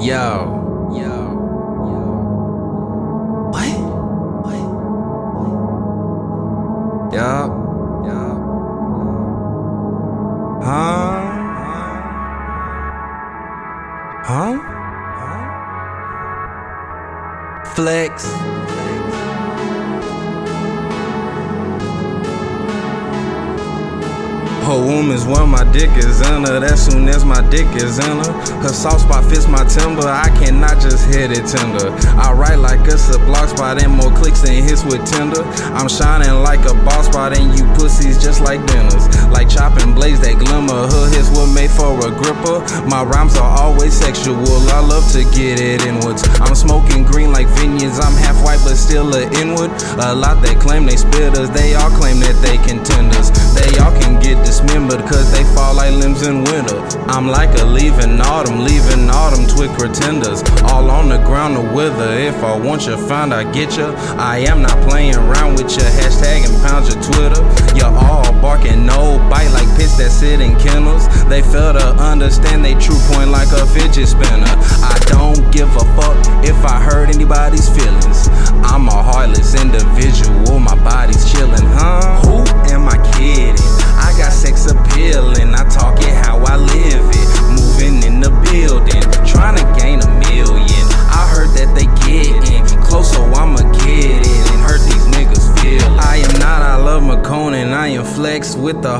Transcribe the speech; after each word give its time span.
Yo, 0.00 0.88
yo, 0.92 1.12
yo. 1.92 2.04
What? 3.52 3.68
What? 4.46 4.60
Yup, 7.12 7.50
yup. 8.06 8.36
Huh? 10.64 11.20
Huh? 14.24 14.56
Flex. 17.74 18.24
Is 24.80 25.26
where 25.26 25.46
my 25.46 25.64
dick 25.72 25.90
is 25.98 26.20
in 26.22 26.44
her. 26.48 26.64
As 26.64 26.86
soon 26.86 27.08
as 27.08 27.24
my 27.24 27.42
dick 27.50 27.66
is 27.76 27.98
in 27.98 28.16
her, 28.24 28.32
her 28.64 28.72
soft 28.72 29.02
spot 29.02 29.24
fits 29.28 29.46
my 29.46 29.62
timber. 29.64 30.08
I 30.08 30.28
cannot 30.40 30.80
just 30.80 31.04
hit 31.04 31.32
it 31.32 31.44
tender. 31.44 31.92
I 32.16 32.32
write 32.32 32.56
like 32.56 32.80
it's 32.88 33.12
a 33.14 33.18
block 33.18 33.50
spot 33.50 33.82
and 33.82 33.92
more 33.92 34.10
clicks 34.16 34.40
than 34.40 34.62
hits 34.64 34.82
with 34.84 35.04
Tinder. 35.04 35.44
I'm 35.76 35.88
shining 35.88 36.32
like 36.42 36.64
a 36.64 36.72
boss 36.72 37.06
spot 37.06 37.36
and 37.36 37.52
you 37.58 37.66
pussies 37.76 38.16
just 38.16 38.40
like 38.40 38.64
dinners. 38.72 39.04
Like 39.28 39.50
chopping 39.50 39.92
blades 39.92 40.20
that 40.20 40.38
glimmer. 40.38 40.88
Her 40.88 41.06
hits 41.12 41.28
were 41.36 41.46
made 41.46 41.70
for 41.70 42.00
a 42.00 42.10
gripper. 42.10 42.64
My 42.88 43.04
rhymes 43.04 43.36
are 43.36 43.52
always 43.60 43.92
sexual. 43.92 44.40
I 44.72 44.80
love 44.80 45.04
to 45.12 45.24
get 45.36 45.60
it 45.60 45.84
inwards. 45.84 46.24
I'm 46.40 46.54
smoking 46.54 47.04
green 47.04 47.32
like 47.32 47.48
vineyards. 47.60 48.00
I'm 48.00 48.16
half 48.16 48.40
white 48.42 48.64
but 48.64 48.80
still 48.80 49.12
a 49.12 49.28
inward. 49.44 49.76
A 50.00 50.14
lot 50.16 50.40
that 50.40 50.56
claim 50.58 50.86
they 50.86 50.96
spitters. 50.96 51.52
They 51.52 51.74
all 51.74 51.90
claim 51.90 52.20
that 52.24 52.40
they 52.40 52.56
contenders. 52.64 53.28
They 53.52 53.76
all 53.76 53.92
can 54.00 54.16
get 54.22 54.40
dismembered 54.70 55.00
cause 55.08 55.30
they 55.32 55.42
fall 55.54 55.74
like 55.74 55.92
limbs 55.92 56.26
in 56.26 56.44
winter. 56.44 56.78
I'm 57.08 57.26
like 57.26 57.50
a 57.58 57.64
leaving 57.64 58.20
autumn, 58.20 58.60
leaving 58.60 59.10
autumn 59.10 59.46
twig 59.46 59.70
pretenders. 59.76 60.42
All 60.62 60.90
on 60.90 61.08
the 61.08 61.18
ground 61.18 61.56
to 61.56 61.74
wither. 61.74 62.12
If 62.12 62.36
I 62.42 62.56
want 62.56 62.86
you, 62.86 62.96
find 63.08 63.34
I 63.34 63.50
get 63.52 63.76
you. 63.76 63.86
I 64.16 64.38
am 64.48 64.62
not 64.62 64.78
playing 64.88 65.16
around 65.16 65.54
with 65.54 65.70
your 65.72 65.90
hashtag 65.98 66.46
and 66.46 66.54
pound 66.62 66.86
your 66.86 67.02
Twitter. 67.02 67.42
You're 67.76 67.94
all 67.96 68.32
barking, 68.40 68.86
no 68.86 69.18
bite 69.30 69.50
like 69.50 69.68
pits 69.76 69.96
that 69.98 70.10
sit 70.10 70.40
in 70.40 70.58
kennels. 70.58 71.06
They 71.26 71.42
fail 71.42 71.72
to 71.72 71.86
understand 71.98 72.64
they 72.64 72.74
true 72.74 72.98
point 73.10 73.30
like 73.30 73.50
a 73.52 73.66
fidget 73.66 74.08
spinner. 74.08 74.54
I 74.86 74.96
don't 75.06 75.50
give 75.50 75.70
a 75.76 75.84
fuck 75.98 76.18
if 76.44 76.56
I 76.64 76.80
hurt 76.80 77.08
anybody's 77.08 77.68
feelings. 77.68 78.28
I'm 78.62 78.86
a 78.88 79.02
heartless 79.02 79.39
with 98.72 98.82
the 98.82 98.98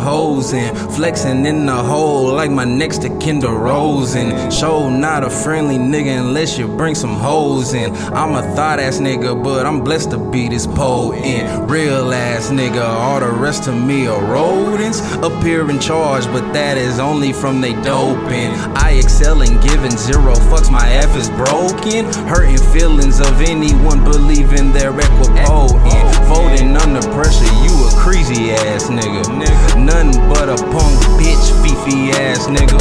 and 0.53 0.77
flexing 0.95 1.47
in 1.47 1.67
the 1.67 1.75
hole 1.75 2.33
like 2.33 2.51
my 2.51 2.65
next 2.65 3.03
to 3.03 3.09
Kinder 3.19 3.53
Rosen. 3.53 4.51
Show 4.51 4.91
not 4.91 5.25
a 5.25 5.31
friendly 5.31 5.77
nigga 5.77 6.19
unless 6.19 6.59
you 6.59 6.67
bring 6.67 6.95
some 6.95 7.15
hoes 7.15 7.75
in. 7.75 7.95
I'm 8.15 8.35
a 8.35 8.43
thought 8.55 8.81
ass 8.81 8.99
nigga, 8.99 9.43
but 9.43 9.67
I'm 9.67 9.83
blessed 9.83 10.11
to 10.11 10.19
be 10.19 10.49
this 10.49 10.67
potent. 10.67 11.71
Real 11.71 12.13
ass 12.13 12.51
nigga, 12.51 12.85
all 12.85 13.21
the 13.21 13.31
rest 13.31 13.69
of 13.69 13.75
me 13.75 14.07
are 14.07 14.23
rodents. 14.25 15.01
Appear 15.17 15.69
in 15.71 15.79
charge, 15.79 16.25
but 16.27 16.53
that 16.53 16.77
is 16.77 16.99
only 16.99 17.33
from 17.33 17.61
they 17.61 17.75
doping. 17.83 18.51
I 18.77 18.93
excel 19.03 19.43
in 19.43 19.61
giving 19.61 19.97
zero 19.97 20.35
fucks, 20.51 20.71
my 20.71 20.89
F 20.91 21.17
is 21.17 21.29
broken. 21.31 22.07
Hurting 22.29 22.59
feelings 22.73 23.21
of 23.21 23.41
anyone 23.41 24.05
believing 24.05 24.73
they're 24.73 24.93
equipotent. 24.93 26.11
Voting 26.27 26.77
under 26.77 27.03
pressure, 27.13 27.53
you 27.65 27.73
a 27.87 27.91
crazy 27.97 28.51
ass 28.51 28.89
nigga. 28.89 29.23
nigga. 29.25 29.70
Nothing 29.91 30.23
but 30.29 30.49
a 30.49 30.55
punk 30.71 30.95
bitch, 31.19 31.51
fifi 31.63 32.13
ass 32.23 32.47
nigga. 32.47 32.79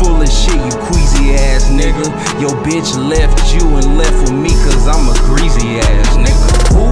Full 0.00 0.22
of 0.22 0.28
shit, 0.28 0.56
you 0.56 0.72
queasy 0.88 1.34
ass 1.34 1.68
nigga. 1.68 2.08
Your 2.40 2.56
bitch 2.64 2.96
left 2.96 3.52
you 3.52 3.76
and 3.76 3.98
left 3.98 4.16
with 4.22 4.32
me 4.32 4.48
cause 4.64 4.88
I'm 4.88 5.12
a 5.12 5.14
greasy 5.28 5.78
ass 5.78 6.16
nigga. 6.16 6.48
Who 6.72 6.88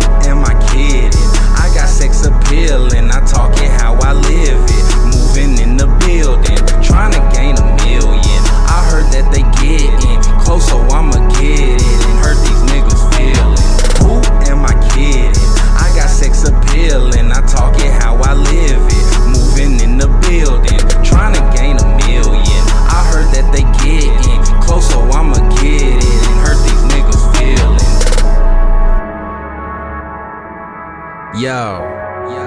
Yo, 31.37 31.85
yo. 32.33 32.45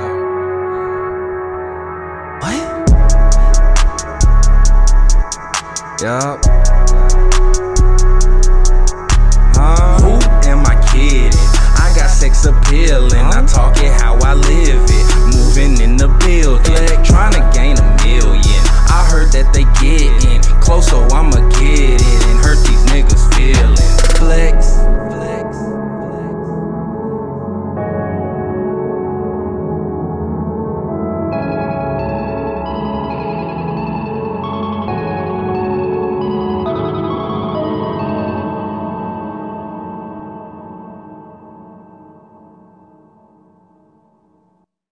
What? 2.41 2.89
Yup. 6.01 6.39
Huh? 9.53 9.99
Who 10.01 10.17
am 10.49 10.65
I 10.65 10.73
kidding? 10.91 11.39
I 11.77 11.93
got 11.95 12.09
sex 12.09 12.45
appeal 12.45 13.13